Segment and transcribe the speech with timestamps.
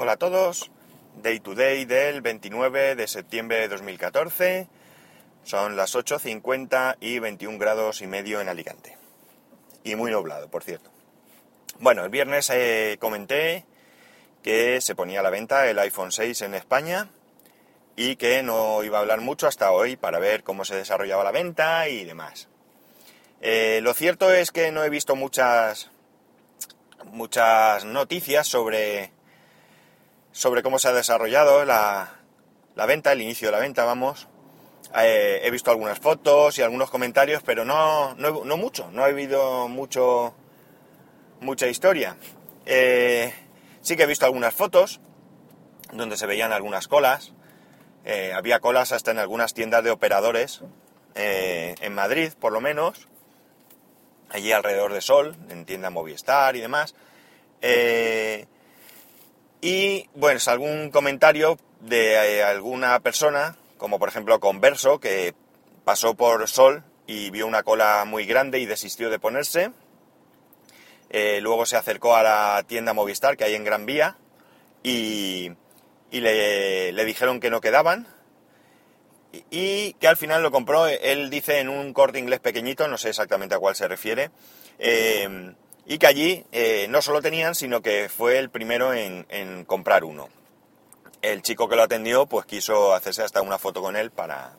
[0.00, 0.70] Hola a todos,
[1.24, 4.68] Day to Day del 29 de septiembre de 2014.
[5.42, 8.96] Son las 8.50 y 21 grados y medio en Alicante.
[9.82, 10.88] Y muy nublado, por cierto.
[11.80, 13.64] Bueno, el viernes eh, comenté
[14.44, 17.08] que se ponía a la venta el iPhone 6 en España
[17.96, 21.32] y que no iba a hablar mucho hasta hoy para ver cómo se desarrollaba la
[21.32, 22.46] venta y demás.
[23.40, 25.90] Eh, lo cierto es que no he visto muchas
[27.10, 29.17] muchas noticias sobre
[30.32, 32.18] sobre cómo se ha desarrollado la,
[32.74, 34.28] la venta, el inicio de la venta, vamos.
[34.96, 39.68] Eh, he visto algunas fotos y algunos comentarios, pero no, no, mucho, no ha habido
[39.68, 40.34] mucho,
[41.40, 42.16] mucha historia.
[42.66, 43.34] Eh,
[43.82, 45.00] sí que he visto algunas fotos
[45.92, 47.32] donde se veían algunas colas.
[48.04, 50.62] Eh, había colas hasta en algunas tiendas de operadores,
[51.14, 53.08] en Madrid por lo menos,
[54.30, 56.94] allí alrededor de Sol, en tienda Movistar y demás.
[59.60, 65.34] Y bueno, algún comentario de alguna persona como por ejemplo Converso, que
[65.84, 69.70] pasó por Sol y vio una cola muy grande y desistió de ponerse.
[71.08, 74.18] Eh, luego se acercó a la tienda Movistar que hay en Gran Vía
[74.82, 75.52] y,
[76.10, 78.06] le, dijeron que no quedaban
[79.50, 83.08] y, que al final lo compró, él dice en un corte inglés pequeñito, no sé
[83.08, 84.30] exactamente a cuál se refiere,
[84.78, 85.54] eh,
[85.88, 90.28] y que allí eh, no solo tenían, sino que fue el primero en comprar uno
[91.22, 94.52] el chico que lo atendió pues quiso hacerse hasta una foto con él para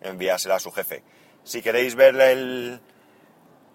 [0.00, 1.02] enviársela a su jefe.
[1.44, 2.80] Si queréis ver el,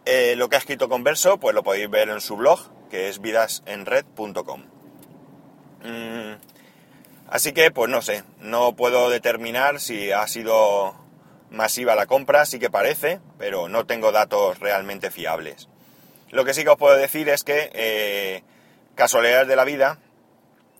[0.05, 3.19] eh, lo que ha escrito Converso, pues lo podéis ver en su blog, que es
[3.19, 4.63] vidasenred.com.
[5.83, 6.35] Mm,
[7.29, 10.95] así que, pues no sé, no puedo determinar si ha sido
[11.49, 15.67] masiva la compra, sí que parece, pero no tengo datos realmente fiables.
[16.33, 18.41] Lo que sí que os puedo decir es que, eh,
[18.95, 19.99] casualidades de la vida,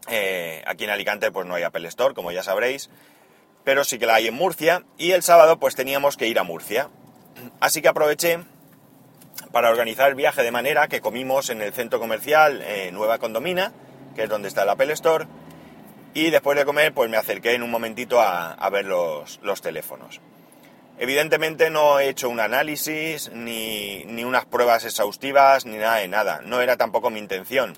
[0.10, 2.90] eh, aquí en Alicante pues no hay Apple Store, como ya sabréis,
[3.64, 6.44] pero sí que la hay en Murcia y el sábado pues teníamos que ir a
[6.44, 6.89] Murcia.
[7.60, 8.39] Así que aproveché
[9.52, 13.73] para organizar el viaje de manera que comimos en el centro comercial eh, Nueva Condomina,
[14.16, 15.27] que es donde está el Apple Store,
[16.16, 20.20] y después de comer pues me acerqué en un momentito a, ver los, los, teléfonos.
[20.98, 26.42] Evidentemente no he hecho un análisis, ni, ni unas pruebas exhaustivas, ni nada de nada.
[26.43, 27.77] No era tampoco mi intención.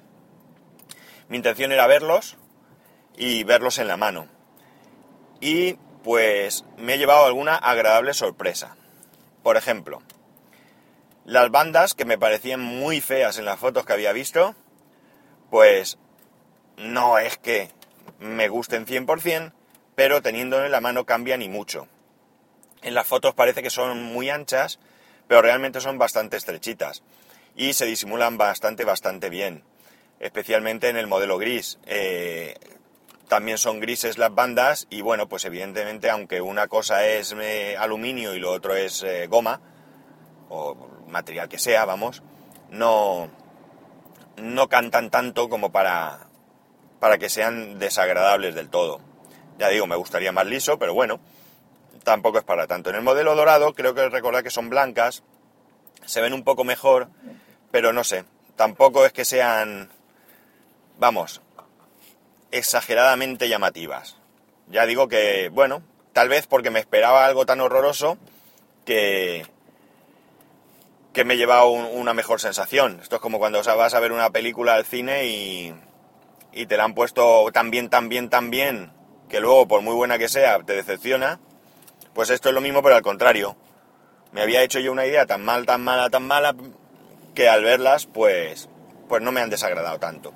[1.30, 2.38] Mi intención era verlos
[3.18, 4.28] y verlos en la mano.
[5.40, 8.76] Y pues me he llevado alguna agradable sorpresa.
[9.44, 10.02] Por ejemplo,
[11.24, 14.56] las bandas que me parecían muy feas en las fotos que había visto,
[15.50, 15.98] pues
[16.78, 17.70] no es que
[18.20, 19.54] me gusten 100%,
[19.96, 21.88] pero teniendo en la mano cambia ni mucho.
[22.86, 24.80] En las fotos parece que son muy anchas,
[25.28, 27.04] pero realmente son bastante estrechitas
[27.56, 29.64] y se disimulan bastante, bastante bien
[30.20, 31.80] especialmente en el modelo gris.
[31.86, 32.56] Eh,
[33.28, 38.36] también son grises las bandas y bueno, pues evidentemente aunque una cosa es eh, aluminio
[38.36, 39.62] y lo otro es eh, goma,
[40.50, 40.76] o
[41.08, 42.22] material que sea, vamos,
[42.70, 43.30] no,
[44.38, 46.28] no cantan tanto como para,
[47.00, 49.02] para que sean desagradables del todo.
[49.58, 51.20] Ya digo, me gustaría más liso, pero bueno,
[52.06, 52.90] tampoco es para tanto.
[52.90, 55.24] En el modelo dorado creo que recordar que son blancas,
[56.06, 57.10] se ven un poco mejor,
[57.72, 58.24] pero no sé,
[58.56, 59.90] tampoco es que sean
[60.98, 61.42] vamos,
[62.52, 64.18] exageradamente llamativas.
[64.68, 65.84] Ya digo que, bueno,
[66.14, 68.18] tal vez porque me esperaba algo tan horroroso
[68.86, 69.46] que,
[71.14, 73.00] que me lleva una mejor sensación.
[73.02, 75.74] Esto es como cuando vas a ver una película al cine y,
[76.54, 78.92] y te la han puesto tan bien, tan bien, tan bien,
[79.30, 81.40] que luego, por muy buena que sea, te decepciona.
[82.16, 83.58] Pues esto es lo mismo, pero al contrario.
[84.32, 86.56] Me había hecho yo una idea tan mal, tan mala, tan mala,
[87.36, 88.70] que al verlas, pues,
[89.10, 90.34] pues no me han desagradado tanto.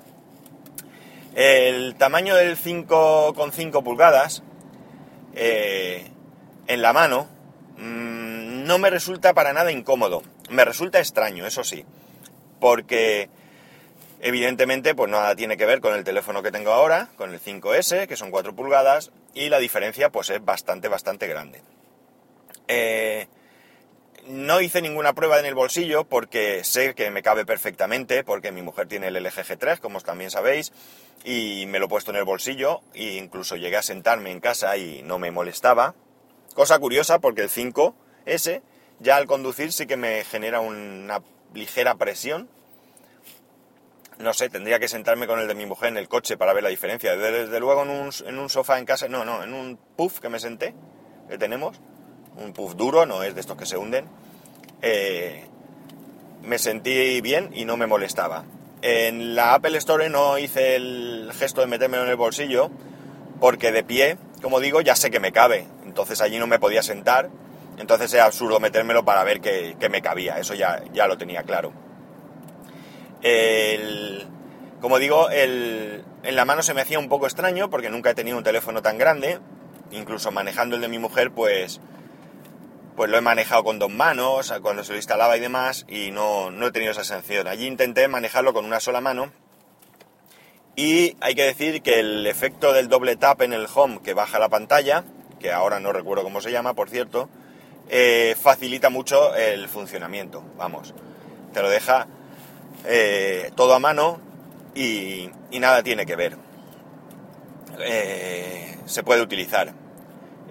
[1.34, 4.42] El tamaño del 5,5 pulgadas
[5.34, 6.10] eh,
[6.66, 7.28] en la mano
[7.78, 10.22] mm, no me resulta para nada incómodo.
[10.50, 11.86] Me resulta extraño, eso sí,
[12.60, 13.30] porque
[14.20, 18.06] evidentemente pues nada tiene que ver con el teléfono que tengo ahora, con el 5S,
[18.06, 21.62] que son 4 pulgadas, y la diferencia pues es bastante, bastante grande.
[22.68, 23.26] Eh,
[24.26, 28.62] no hice ninguna prueba en el bolsillo porque sé que me cabe perfectamente, porque mi
[28.62, 30.72] mujer tiene el LG G3, como también sabéis,
[31.24, 34.76] y me lo he puesto en el bolsillo e incluso llegué a sentarme en casa
[34.76, 35.94] y no me molestaba.
[36.54, 38.62] Cosa curiosa porque el 5S
[39.00, 41.22] ya al conducir sí que me genera una
[41.54, 42.48] ligera presión.
[44.20, 46.62] No sé, tendría que sentarme con el de mi mujer en el coche para ver
[46.62, 47.16] la diferencia.
[47.16, 50.28] Desde luego en un, en un sofá en casa, no, no, en un puff que
[50.28, 50.74] me senté,
[51.28, 51.80] que tenemos,
[52.36, 54.06] un puff duro, no es de estos que se hunden,
[54.82, 55.46] eh,
[56.42, 58.44] me sentí bien y no me molestaba.
[58.82, 62.70] En la Apple Store no hice el gesto de metérmelo en el bolsillo
[63.40, 65.66] porque de pie, como digo, ya sé que me cabe.
[65.84, 67.30] Entonces allí no me podía sentar.
[67.78, 70.38] Entonces era absurdo metérmelo para ver que, me cabía.
[70.38, 71.72] Eso ya, ya lo tenía claro.
[74.80, 78.38] Como digo, en la mano se me hacía un poco extraño porque nunca he tenido
[78.38, 79.38] un teléfono tan grande.
[79.92, 81.80] Incluso manejando el de mi mujer, pues
[82.96, 86.50] pues lo he manejado con dos manos, cuando se lo instalaba y demás, y no,
[86.50, 87.46] no he tenido esa sensación.
[87.48, 89.32] Allí intenté manejarlo con una sola mano,
[90.76, 94.38] y hay que decir que el efecto del doble tap en el home que baja
[94.38, 95.04] la pantalla,
[95.38, 97.28] que ahora no recuerdo cómo se llama, por cierto,
[97.88, 100.94] eh, facilita mucho el funcionamiento, vamos.
[101.52, 102.06] Te lo deja
[102.84, 104.20] eh, todo a mano
[104.74, 106.36] y, nada tiene que ver.
[107.80, 109.72] Eh, se puede utilizar.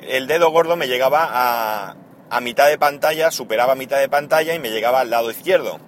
[0.02, 1.96] El dedo gordo me llegaba a,
[2.30, 5.80] a mitad de pantalla, superaba mitad de pantalla y me llegaba al lado izquierdo.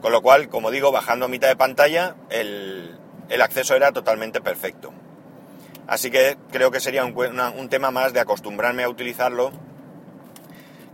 [0.00, 2.98] Con lo cual, como digo, bajando a mitad de pantalla, el,
[3.40, 4.92] acceso era totalmente perfecto.
[5.86, 9.52] Así que creo que sería un, tema más de acostumbrarme a utilizarlo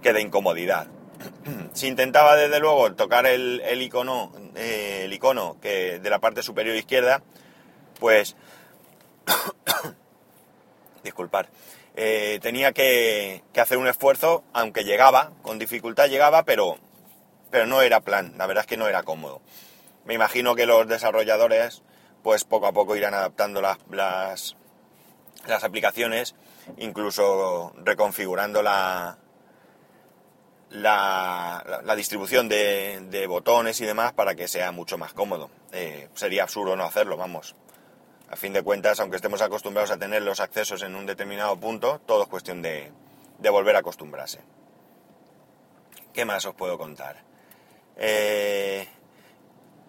[0.02, 0.88] que de incomodidad.
[1.72, 7.22] si intentaba desde luego tocar el, icono, eh, icono que de la parte superior izquierda,
[7.98, 8.36] pues
[11.04, 11.48] disculpar,
[11.94, 16.78] eh, tenía que, hacer un esfuerzo, aunque llegaba, con dificultad llegaba, pero,
[17.50, 19.40] pero no era plan, la verdad es que no era cómodo.
[20.04, 21.82] Me imagino que los desarrolladores,
[22.22, 24.56] pues poco a poco irán adaptando las, las,
[25.46, 26.34] las aplicaciones,
[26.76, 29.18] incluso reconfigurando la,
[30.70, 35.50] la, distribución de, botones y demás para que sea mucho más cómodo.
[35.72, 37.54] Eh, sería absurdo no hacerlo, vamos
[38.28, 42.00] a fin de cuentas, aunque estemos acostumbrados a tener los accesos en un determinado punto,
[42.06, 42.90] todo es cuestión de,
[43.38, 44.40] volver a acostumbrarse.
[46.12, 47.22] ¿Qué más os puedo contar?
[47.96, 48.88] Eh,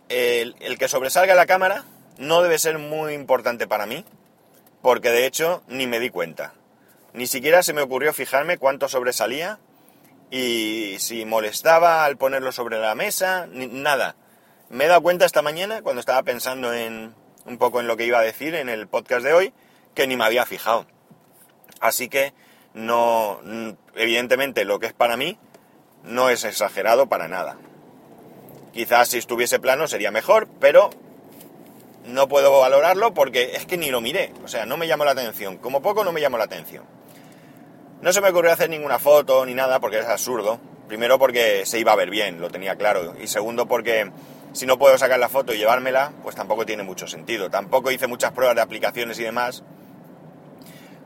[0.10, 1.86] el, que sobresalga la cámara
[2.18, 4.06] no debe ser muy importante para mí,
[4.82, 6.54] porque de hecho ni me di cuenta.
[7.14, 9.60] Ni siquiera se me ocurrió fijarme cuánto sobresalía
[10.30, 14.16] y si molestaba al ponerlo sobre la mesa, nada.
[14.70, 17.16] Me he dado cuenta esta mañana cuando estaba pensando en,
[17.46, 19.54] un poco en lo que iba a decir en el podcast de hoy,
[19.96, 20.86] que ni me había fijado.
[21.80, 22.34] Así que
[22.74, 23.40] no,
[23.96, 25.40] evidentemente lo que es para mí
[26.04, 27.58] no es exagerado para nada.
[28.74, 30.90] Quizás si estuviese plano sería mejor, pero
[32.06, 35.12] no puedo valorarlo porque es que ni lo miré, o sea, no me llamó la
[35.12, 36.97] atención, como poco no me llamó la atención.
[38.02, 40.60] No se me ocurrió hacer ninguna foto ni nada porque es absurdo.
[40.88, 43.16] Primero porque se iba a ver bien, lo tenía claro.
[43.20, 44.12] Y segundo porque
[44.54, 47.50] si no puedo sacar la foto y llevármela, pues tampoco tiene mucho sentido.
[47.50, 49.64] Tampoco hice muchas pruebas de aplicaciones y demás,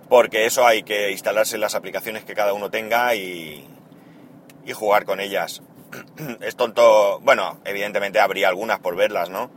[0.10, 3.68] porque eso hay que instalarse las aplicaciones que cada uno tenga y,
[4.66, 5.62] y jugar con ellas.
[6.42, 9.50] es tonto, bueno, evidentemente habría algunas por verlas, ¿no?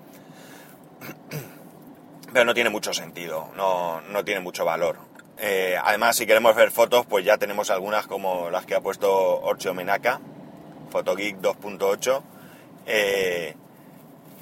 [2.33, 4.99] Pero no tiene mucho sentido, no, no tiene mucho valor.
[5.39, 9.41] Eh, además, si queremos ver fotos, pues ya tenemos algunas como las que ha puesto
[9.41, 10.21] Orcho Menaka,
[10.91, 12.23] Photogeek 2.8,
[12.87, 13.57] eh,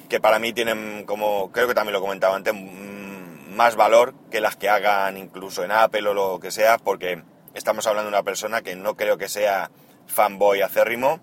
[0.09, 4.41] que para mí tienen, como creo que también lo comentaba antes, mm, más valor que
[4.41, 7.23] las que hagan incluso en Apple o lo que sea, porque
[7.55, 9.71] estamos hablando de una persona que no creo que sea
[10.07, 11.21] fanboy acérrimo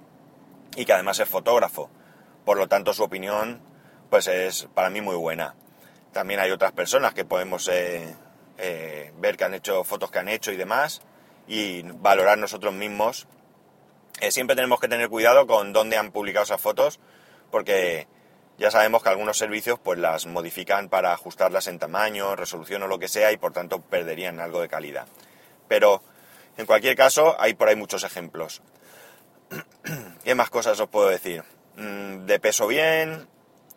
[0.75, 1.89] y que además es fotógrafo.
[2.45, 3.61] Por lo tanto, su opinión
[4.09, 5.55] pues es para mí muy buena.
[6.11, 8.15] También hay otras personas que podemos eh,
[8.59, 11.01] eh, ver que han hecho fotos que han hecho y demás
[11.47, 13.27] y valorar nosotros mismos.
[14.21, 16.99] Eh, siempre tenemos que tener cuidado con dónde han publicado esas fotos
[17.51, 18.07] porque
[18.57, 22.99] ya sabemos que algunos servicios pues las modifican para ajustarlas en tamaño, resolución o lo
[22.99, 25.07] que sea y por tanto perderían algo de calidad.
[25.67, 26.03] Pero
[26.57, 28.61] en cualquier caso hay por ahí muchos ejemplos.
[30.23, 31.43] ¿Qué más cosas os puedo decir?
[31.77, 33.29] Mm, de peso bien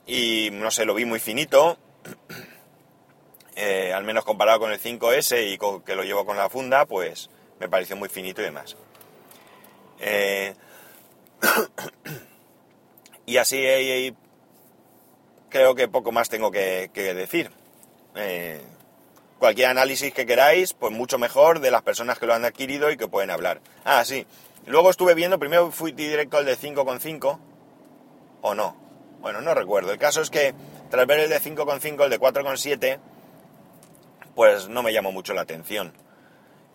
[0.06, 1.78] y no sé, lo vi muy finito.
[3.54, 7.28] Eh, al menos comparado con el 5S y que lo llevo con la funda, pues
[7.60, 8.76] me pareció muy finito y demás.
[10.00, 10.54] Eh,
[13.26, 14.16] y así hay,
[15.48, 17.50] creo que poco más tengo que, decir.
[18.16, 18.60] Eh,
[19.38, 22.96] cualquier análisis que queráis, pues mucho mejor de las personas que lo han adquirido y
[22.96, 23.60] que pueden hablar.
[23.84, 24.26] Ah, sí.
[24.66, 27.38] Luego estuve viendo, primero fui directo al de 5,5
[28.40, 28.76] o no.
[29.20, 29.92] Bueno, no recuerdo.
[29.92, 30.54] El caso es que
[30.90, 32.98] tras ver el de 5,5, el de 4,7,
[34.34, 35.92] pues no me llamó mucho la atención.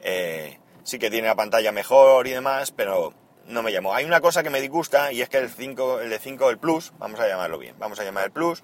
[0.01, 3.13] Eh, sí que tiene la pantalla mejor y demás, pero
[3.45, 3.93] no me llamó.
[3.93, 6.57] Hay una cosa que me disgusta y es que el, 5, el de 5, el
[6.57, 8.63] Plus, vamos a llamarlo bien, vamos a llamar el Plus,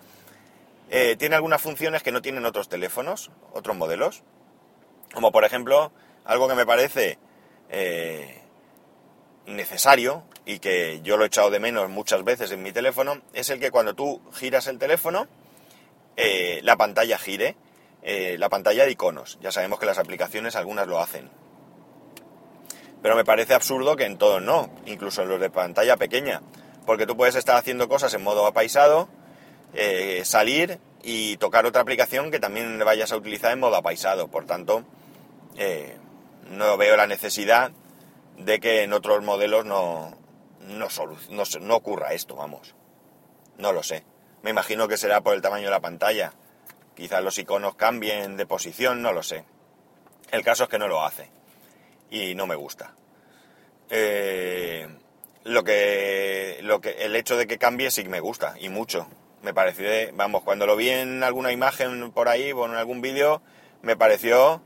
[0.89, 4.23] eh, tiene algunas funciones que no tienen otros teléfonos, otros modelos.
[5.13, 5.91] Como por ejemplo,
[6.25, 7.17] algo que me parece
[7.69, 8.41] eh,
[9.45, 13.49] innecesario y que yo lo he echado de menos muchas veces en mi teléfono, es
[13.49, 15.27] el que cuando tú giras el teléfono,
[16.15, 17.55] eh, la pantalla gire,
[18.03, 19.37] eh, la pantalla de iconos.
[19.41, 21.29] Ya sabemos que las aplicaciones algunas lo hacen.
[23.01, 26.41] Pero me parece absurdo que en todos no, incluso en los de pantalla pequeña,
[26.85, 29.09] porque tú puedes estar haciendo cosas en modo apaisado,
[29.73, 34.29] eh, salir y tocar otra aplicación que también vayas a utilizar en modo apaisado.
[34.29, 34.85] Por tanto,
[36.49, 37.71] no veo la necesidad
[38.37, 40.17] de que en otros modelos no,
[40.67, 40.87] no,
[41.61, 42.75] no ocurra esto, vamos.
[43.57, 44.03] No lo sé.
[44.41, 46.33] Me imagino que será por el tamaño de la pantalla.
[46.95, 49.45] Quizás los iconos cambien de posición, no lo sé.
[50.31, 51.29] El caso es que no lo hace.
[52.09, 52.93] Y no me gusta.
[53.89, 54.87] Eh,
[55.43, 59.07] lo que, lo que, el hecho de que cambie sí me gusta, y mucho.
[59.41, 63.41] Me pareció, vamos, cuando lo vi en alguna imagen por ahí o en algún vídeo,
[63.81, 64.61] me pareció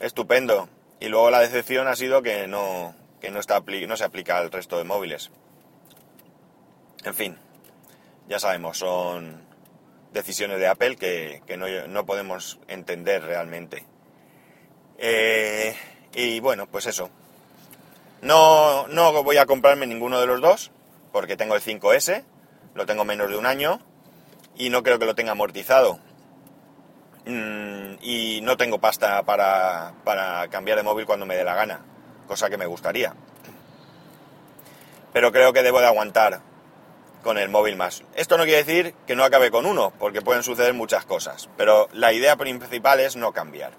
[0.00, 0.68] estupendo.
[1.00, 4.50] Y luego la decepción ha sido que no, que no, está, no se aplica al
[4.50, 5.30] resto de móviles.
[7.04, 7.38] En fin,
[8.28, 9.45] ya sabemos, son
[10.16, 11.42] decisiones de Apple que,
[11.88, 13.84] no, podemos entender realmente.
[14.98, 15.76] Eh,
[16.14, 17.10] y bueno, pues eso.
[18.22, 20.72] No, no voy a comprarme ninguno de los dos,
[21.12, 22.24] porque tengo el 5S,
[22.74, 23.80] lo tengo menos de un año,
[24.56, 26.00] y no creo que lo tenga amortizado.
[27.26, 31.84] Mm, y no tengo pasta para, para cambiar de móvil cuando me dé la gana,
[32.26, 33.14] cosa que me gustaría.
[35.12, 36.40] Pero creo que debo de aguantar
[37.26, 38.04] con el móvil más.
[38.14, 41.88] Esto no quiere decir que no acabe con uno, porque pueden suceder muchas cosas, pero
[41.92, 43.72] la idea principal es no cambiar.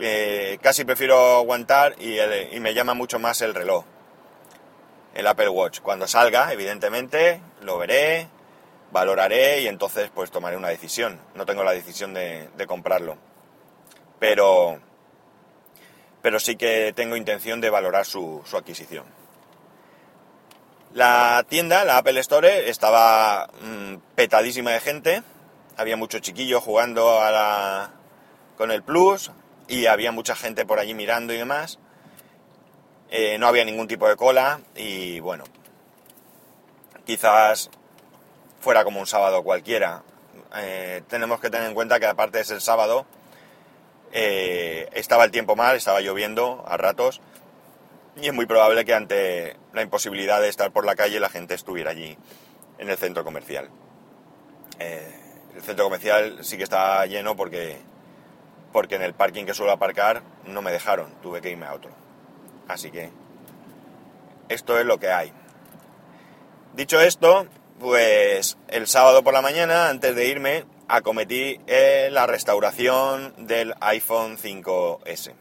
[0.00, 3.84] Eh, casi prefiero aguantar y, y, me llama mucho más el reloj,
[5.14, 5.80] el Apple Watch.
[5.80, 8.28] Cuando salga, evidentemente, lo veré,
[8.92, 11.20] valoraré y entonces pues tomaré una decisión.
[11.34, 13.18] No tengo la decisión de, comprarlo,
[14.18, 14.80] pero,
[16.22, 19.21] pero sí que tengo intención de valorar su adquisición.
[20.94, 25.22] La tienda, la Apple Store, estaba mm, petadísima de gente.
[25.78, 27.18] Había muchos chiquillos jugando
[28.58, 29.30] con el Plus
[29.68, 31.78] y había mucha gente por allí mirando y demás.
[33.10, 35.44] Eh, no había ningún tipo de cola y bueno,
[37.06, 37.70] quizás
[38.60, 40.02] fuera como un sábado cualquiera.
[40.56, 43.06] Eh, tenemos que tener en cuenta que aparte es el sábado,
[44.12, 47.22] eh, estaba el tiempo mal, estaba lloviendo a ratos
[48.16, 51.54] y es muy probable que ante la imposibilidad de estar por la calle la gente
[51.54, 52.16] estuviera allí
[52.78, 53.70] en el centro comercial.
[54.78, 55.22] Eh,
[55.54, 57.78] el centro comercial sí que está lleno porque,
[58.72, 61.90] porque en el parking que suelo aparcar no me dejaron, tuve que irme a otro.
[62.68, 63.10] Así que
[64.48, 65.32] esto es lo que hay.
[66.74, 67.46] Dicho esto,
[67.78, 74.38] pues el sábado por la mañana, antes de irme, acometí eh, la restauración del iPhone
[74.38, 75.34] 5S.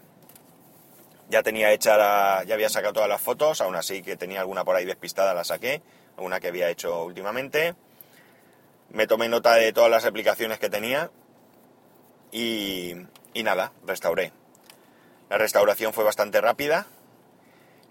[1.32, 4.66] Ya tenía hecha la, ya había sacado todas las fotos, aún así que tenía alguna
[4.66, 5.82] por ahí despistada la saqué,
[6.18, 7.74] alguna que había hecho últimamente.
[8.90, 11.10] Me tomé nota de todas las aplicaciones que tenía
[12.34, 12.96] y,
[13.34, 14.34] y nada, restauré.
[15.30, 16.88] La restauración fue bastante rápida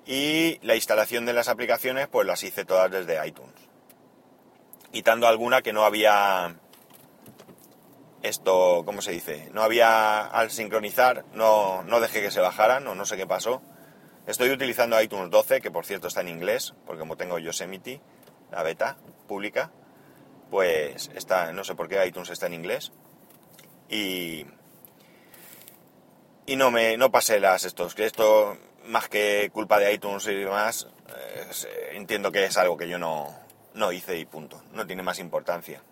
[0.05, 3.55] y la instalación de las aplicaciones pues las hice todas desde iTunes.
[4.93, 6.57] Quitando alguna que no había
[8.23, 9.49] esto, ¿cómo se dice?
[9.53, 13.63] No había, al sincronizar, no, no dejé que se bajaran o no sé qué pasó.
[14.27, 18.01] Estoy utilizando iTunes 12, que por cierto está en inglés, porque como tengo Yosemite,
[18.51, 19.71] la beta pública,
[20.51, 22.93] pues está, no sé por qué iTunes está en inglés.
[23.89, 24.47] Y,
[26.47, 30.35] y no me, no pasé las estos, que esto, más que culpa de iTunes y
[30.35, 30.89] demás,
[31.93, 33.35] entiendo que es algo que yo no,
[33.75, 34.63] no hice y punto.
[34.73, 35.83] No tiene más importancia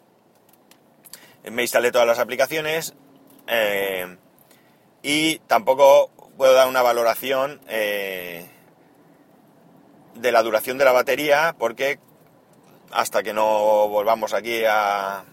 [1.50, 2.94] me instalé todas las aplicaciones
[3.46, 4.16] eh,
[5.02, 8.48] y tampoco puedo dar una valoración eh,
[10.14, 11.98] de la duración de la batería porque
[12.90, 15.24] hasta que no volvamos aquí a,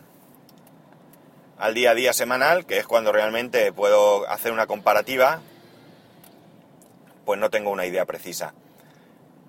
[1.58, 5.42] al día a día semanal, que es cuando realmente puedo hacer una comparativa,
[7.26, 8.54] pues no tengo una idea precisa.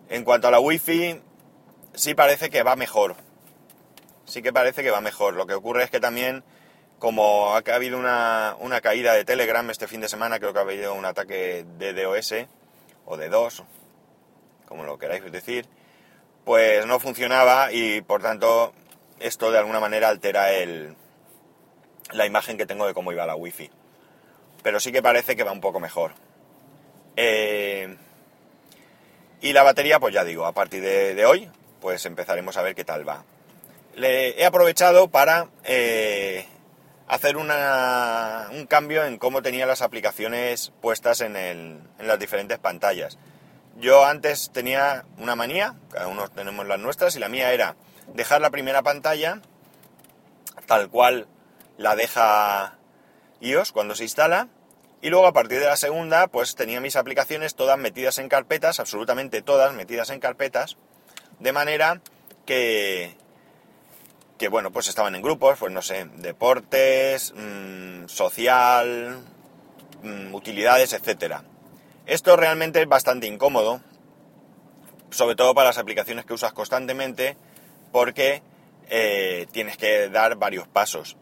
[0.08, 1.20] En cuanto a la wifi,
[1.94, 3.16] sí parece que va mejor.
[4.24, 5.34] Sí que parece que va mejor.
[5.34, 6.44] Lo que ocurre es que también
[6.98, 10.94] como ha habido una, caída de Telegram este fin de semana, creo que ha habido
[10.94, 12.34] un ataque de DOS
[13.04, 13.62] o de DOS,
[14.66, 15.66] como lo queráis decir,
[16.44, 18.72] pues no funcionaba y por tanto
[19.20, 20.94] esto de alguna manera altera el,
[22.12, 23.70] la imagen que tengo de cómo iba la wifi.
[24.62, 26.12] Pero sí que parece que va un poco mejor.
[27.16, 27.96] Eh,
[29.40, 31.50] y la batería, pues ya digo, a partir de, hoy,
[31.80, 33.24] pues empezaremos a ver qué tal va.
[33.94, 36.46] Le he aprovechado para eh,
[37.08, 43.18] hacer un cambio en cómo tenía las aplicaciones puestas en, el, en las diferentes pantallas.
[43.78, 47.76] Yo antes tenía una manía, cada uno tenemos las nuestras, y la mía era
[48.14, 49.40] dejar la primera pantalla
[50.66, 51.26] tal cual
[51.78, 52.78] la deja
[53.40, 54.48] iOS cuando se instala.
[55.00, 58.80] Y luego a partir de la segunda, pues tenía mis aplicaciones todas metidas en carpetas,
[58.80, 60.76] absolutamente todas metidas en carpetas,
[61.38, 62.00] de manera
[62.46, 63.16] que,
[64.38, 69.20] que bueno, pues estaban en grupos, pues no sé, deportes, mm, social,
[70.02, 71.44] mm, utilidades, etcétera.
[72.06, 73.80] Esto realmente es bastante incómodo,
[75.10, 77.36] sobre todo para las aplicaciones que usas constantemente,
[77.92, 78.42] porque
[78.88, 81.16] eh, tienes que dar varios pasos.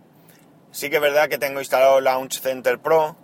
[0.73, 3.17] Sí que es verdad que tengo instalado Launch Center Pro,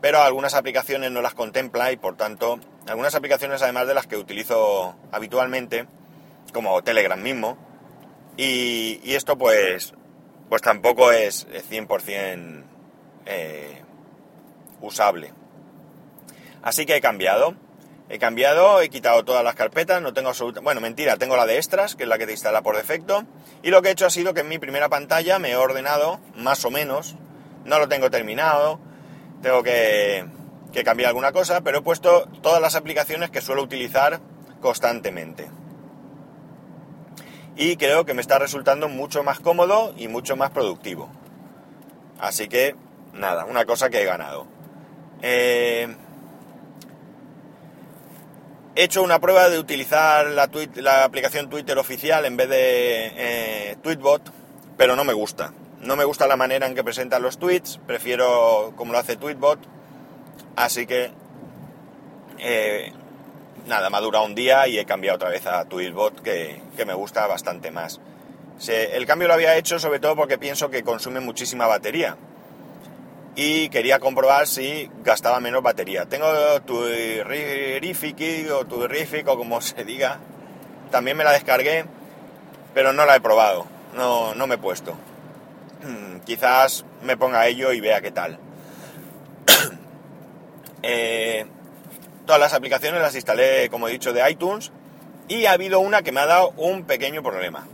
[0.00, 4.16] pero algunas aplicaciones no las contempla y por tanto, algunas aplicaciones además de las que
[4.16, 5.86] utilizo habitualmente,
[6.52, 7.56] como Telegram mismo,
[8.36, 9.94] y, esto pues,
[10.48, 12.64] pues tampoco es 100%
[13.26, 13.82] eh,
[14.80, 15.32] usable.
[16.62, 17.54] Así que he cambiado.
[18.08, 20.60] He cambiado, he quitado todas las carpetas, no tengo absoluta...
[20.60, 23.24] Bueno, mentira, tengo la de extras, que es la que te instala por defecto.
[23.64, 26.20] Y lo que he hecho ha sido que en mi primera pantalla me he ordenado,
[26.36, 27.16] más o menos,
[27.64, 28.78] no lo tengo terminado,
[29.42, 30.24] tengo que,
[30.72, 34.20] que cambiar alguna cosa, pero he puesto todas las aplicaciones que suelo utilizar
[34.60, 35.48] constantemente.
[37.56, 41.08] Y creo que me está resultando mucho más cómodo y mucho más productivo.
[42.18, 42.76] Así que,
[43.14, 44.46] nada, una cosa que he ganado.
[45.22, 45.88] Eh,
[48.78, 54.30] He hecho una prueba de utilizar la, aplicación Twitter oficial en vez de eh, Tweetbot,
[54.76, 55.54] pero no me gusta.
[55.80, 59.60] No me gusta la manera en que presentan los tweets, prefiero como lo hace Tweetbot.
[60.56, 61.10] Así que,
[62.38, 62.92] eh,
[63.66, 66.84] nada, me ha durado un día y he cambiado otra vez a Tweetbot, que, que
[66.84, 68.00] me gusta bastante más.
[68.68, 72.16] el cambio lo había hecho sobre todo porque pienso que consume muchísima batería
[73.36, 76.06] y quería comprobar si gastaba menos batería.
[76.06, 76.26] Tengo
[76.62, 80.18] tu Rific o tu Rific o como se diga,
[80.90, 81.84] también me la descargué,
[82.72, 84.96] pero no la he probado, no, no me he puesto.
[86.24, 88.38] Quizás me ponga ello y vea qué tal.
[90.88, 91.44] Eh,
[92.26, 94.72] todas las aplicaciones las instalé, como he dicho, de iTunes
[95.28, 97.66] y ha habido una que me ha dado un pequeño problema,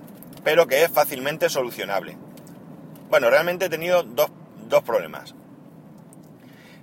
[0.44, 2.16] pero que es fácilmente solucionable.
[3.10, 4.30] Bueno, realmente he tenido dos,
[4.68, 5.34] dos problemas.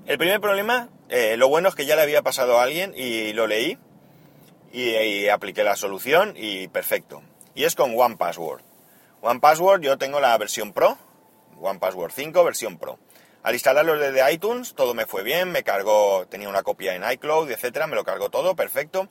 [0.05, 3.34] El primer problema, eh, lo bueno es que ya le había pasado a alguien y
[3.34, 3.77] lo leí
[4.71, 7.21] y, apliqué la solución y perfecto.
[7.55, 8.62] Y es con One Password.
[9.21, 10.97] One Password yo tengo la versión Pro,
[11.60, 12.99] One Password 5 versión Pro.
[13.43, 17.49] Al instalarlo desde iTunes todo me fue bien, me cargó, tenía una copia en iCloud,
[17.52, 19.08] etcétera, me lo cargó todo, perfecto.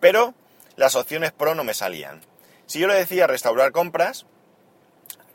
[0.00, 0.34] Pero
[0.76, 2.20] las opciones Pro no me salían.
[2.66, 4.26] Si yo le decía restaurar compras,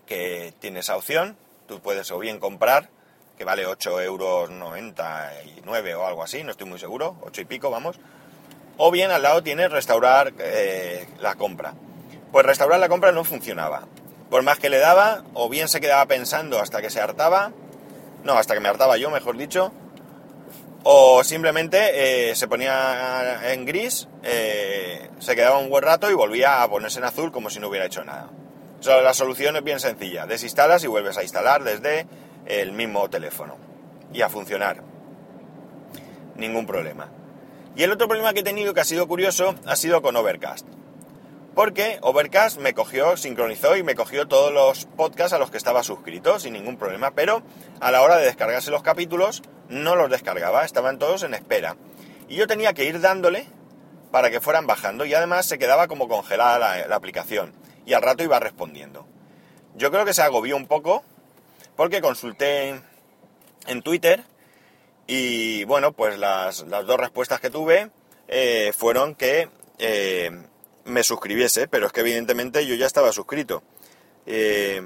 [0.05, 2.89] que tiene esa opción, tú puedes o bien comprar
[3.37, 7.69] que vale 8 euros 99 o algo así, no estoy muy seguro, 8 y pico,
[7.69, 7.99] vamos.
[8.77, 11.75] O bien al lado tiene restaurar eh, la compra.
[12.31, 13.87] Pues restaurar la compra no funcionaba.
[14.31, 17.51] Por más que le daba, o bien se quedaba pensando hasta que se hartaba,
[18.27, 19.71] no, hasta que me hartaba yo, mejor dicho,
[20.83, 26.61] o simplemente eh, se ponía en gris, eh, se quedaba un buen rato y volvía
[26.61, 28.29] a ponerse en azul como si no hubiera hecho nada.
[28.85, 32.05] La solución es bien sencilla, desinstalas y vuelves a instalar desde
[32.45, 33.55] el mismo teléfono
[34.13, 34.83] y a funcionar.
[36.35, 37.09] Ningún problema.
[37.75, 40.67] Y el otro problema que he tenido, que ha sido curioso, ha sido con Overcast.
[41.57, 45.81] Porque Overcast me cogió, sincronizó y me cogió todos los podcasts a los que estaba
[45.81, 47.41] suscrito sin ningún problema, pero
[47.79, 51.75] a la hora de descargarse los capítulos no los descargaba, estaban todos en espera.
[52.29, 53.47] Y yo tenía que ir dándole
[54.11, 57.53] para que fueran bajando y además se quedaba como congelada la, aplicación
[57.87, 59.07] y al rato iba respondiendo.
[59.73, 61.03] Yo creo que se agobió un poco
[61.75, 62.79] porque consulté
[63.65, 64.23] en Twitter
[65.07, 67.89] y bueno, pues las, dos respuestas que tuve
[68.27, 70.29] eh, fueron que eh,
[70.87, 73.63] me suscribiese, pero es que evidentemente yo ya estaba suscrito.
[74.25, 74.81] Eh,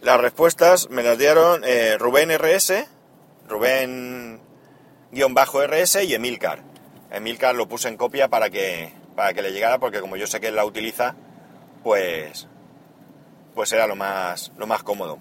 [0.00, 1.62] las respuestas me las dieron
[1.98, 2.86] Rubén RS,
[3.48, 4.44] Rubén-RS
[6.04, 6.62] y Emilcar.
[7.10, 10.40] Emilcar lo puse en copia para que, para que le llegara, porque como yo sé
[10.40, 11.14] que él la utiliza,
[11.82, 12.48] pues
[13.54, 15.18] pues era lo más, lo más cómodo.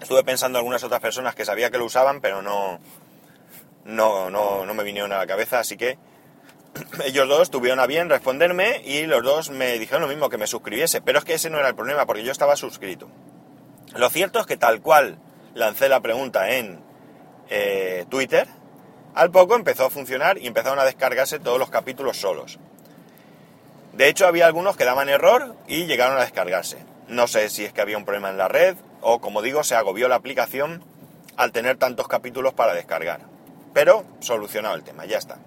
[0.00, 2.78] Estuve pensando en algunas otras personas que sabía que lo usaban, pero no,
[3.84, 5.98] no, no, no me vinieron a la cabeza, así que
[7.04, 10.46] ellos dos tuvieron a bien responderme y los dos me dijeron lo mismo, que me
[10.46, 13.08] suscribiese, pero es que ese no era el problema, porque yo estaba suscrito.
[13.94, 15.18] Lo cierto es que tal cual
[15.54, 16.80] lancé la pregunta en
[17.48, 18.46] eh, Twitter,
[19.14, 22.58] al poco empezó a funcionar y empezaron a descargarse todos los capítulos solos.
[23.92, 26.78] De hecho, había algunos que daban error y llegaron a descargarse.
[27.08, 29.74] No sé si es que había un problema en la red o, como digo, se
[29.74, 30.84] agobió la aplicación
[31.36, 33.22] al tener tantos capítulos para descargar.
[33.72, 35.38] Pero solucionado el tema, ya está.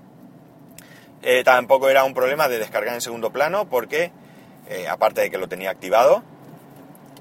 [1.24, 4.12] Eh, tampoco era un problema de descargar en segundo plano porque,
[4.70, 6.24] eh, aparte de que lo tenía activado,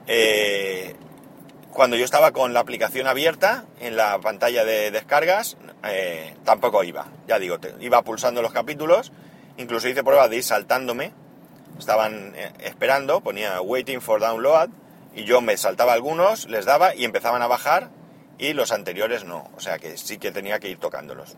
[0.06, 0.94] eh,
[1.70, 5.56] cuando yo estaba con la aplicación abierta en la pantalla de descargas,
[6.44, 7.06] tampoco iba.
[7.28, 9.12] Ya digo, iba pulsando los capítulos,
[9.56, 11.12] incluso hice pruebas de ir saltándome.
[11.78, 14.70] Estaban esperando, ponía waiting for download
[15.14, 17.90] y yo me saltaba algunos, les daba y empezaban a bajar
[18.36, 19.48] y los anteriores no.
[19.56, 21.36] O sea que sí que tenía que ir tocándolos.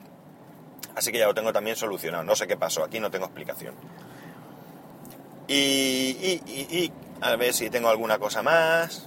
[0.94, 2.24] Así que ya lo tengo también solucionado.
[2.24, 3.74] No sé qué pasó, aquí no tengo explicación.
[5.48, 9.06] Y, a ver si tengo alguna cosa más.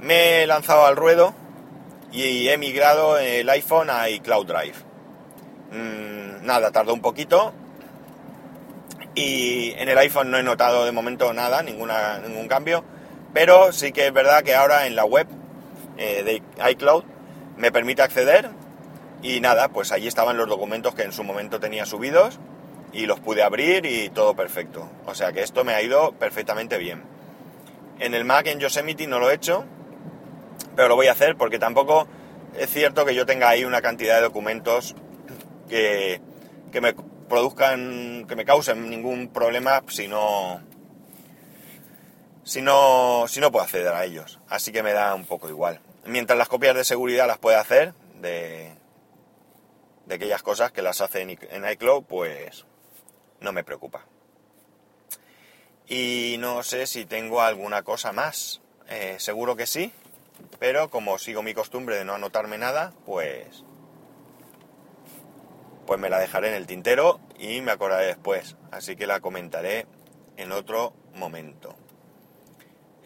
[0.00, 1.34] Me he lanzado al ruedo
[2.10, 4.74] y he migrado el iPhone a iCloud Drive.
[5.70, 7.52] Mm, nada, tardó un poquito.
[9.14, 12.84] Y en el iPhone no he notado de momento nada, ninguna, ningún cambio.
[13.32, 15.26] Pero sí que es verdad que ahora en la web
[15.96, 17.04] eh, de iCloud
[17.56, 18.50] me permite acceder.
[19.22, 22.40] Y nada, pues allí estaban los documentos que en su momento tenía subidos.
[22.92, 24.90] Y los pude abrir y todo perfecto.
[25.06, 27.04] O sea que esto me ha ido perfectamente bien.
[27.98, 29.64] En el Mac en Yosemite no lo he hecho
[30.74, 32.06] pero lo voy a hacer porque tampoco
[32.56, 34.94] es cierto que yo tenga ahí una cantidad de documentos
[35.68, 36.20] que,
[36.80, 36.94] me
[37.28, 40.60] produzcan, que me causen ningún problema si no,
[42.44, 44.40] si no, si no puedo acceder a ellos.
[44.48, 45.80] Así que me da un poco igual.
[46.04, 48.72] Mientras las copias de seguridad las pueda hacer de,
[50.06, 52.66] de aquellas cosas que las hace en iCloud, pues
[53.40, 54.06] no me preocupa.
[55.86, 58.60] Y no sé si tengo alguna cosa más.
[58.88, 59.92] Eh, seguro que sí
[60.58, 63.64] pero como sigo mi costumbre de no anotarme nada, pues
[65.86, 69.86] pues me la dejaré en el tintero y me acordaré después, así que la comentaré
[70.36, 71.74] en otro momento.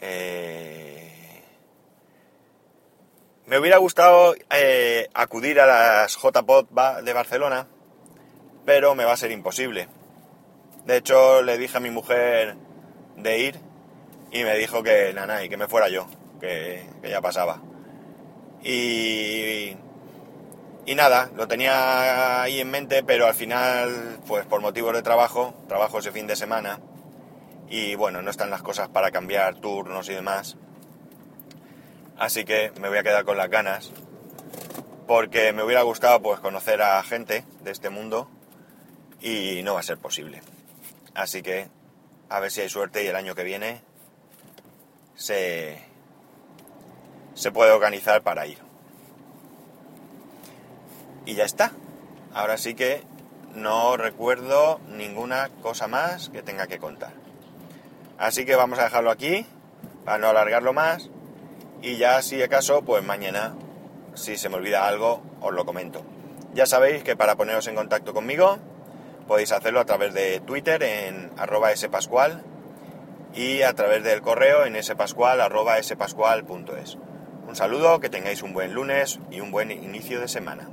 [0.00, 1.05] Eh,
[3.46, 6.66] me hubiera gustado eh, acudir a las JPOD
[7.02, 7.68] de Barcelona,
[8.64, 9.88] pero me va a ser imposible.
[10.84, 12.56] De hecho, le dije a mi mujer
[13.16, 13.60] de ir
[14.32, 16.06] y me dijo que nada, y que me fuera yo
[16.40, 17.62] que, ya pasaba.
[18.62, 19.76] Y,
[20.84, 25.54] y nada, lo tenía ahí en mente, pero al final, pues por motivos de trabajo,
[25.68, 26.80] trabajo ese fin de semana,
[27.68, 30.56] y bueno, no están las cosas para cambiar turnos y demás.
[32.18, 33.92] Así que me voy a quedar con las ganas,
[35.06, 38.30] porque me hubiera gustado pues conocer a gente de este mundo
[39.20, 40.42] y no va a ser posible.
[41.14, 41.68] Así que
[42.28, 43.82] a ver si hay suerte y el año que viene
[45.14, 45.78] se,
[47.34, 48.58] se puede organizar para ir.
[51.24, 51.72] Y ya está.
[52.32, 53.02] Ahora sí que
[53.54, 57.12] no recuerdo ninguna cosa más que tenga que contar.
[58.18, 59.46] Así que vamos a dejarlo aquí
[60.04, 61.10] para no alargarlo más.
[61.82, 63.54] Y ya si acaso, pues mañana,
[64.14, 66.02] si se me olvida algo, os lo comento.
[66.54, 68.58] Ya sabéis que para poneros en contacto conmigo
[69.26, 72.42] podéis hacerlo a través de Twitter en arroba spascual
[73.34, 76.96] y a través del correo en spascual arroba spascual.es.
[77.46, 80.68] Un saludo, que tengáis un buen lunes y un buen inicio de semana.